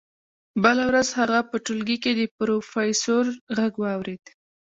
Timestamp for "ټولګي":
1.65-1.97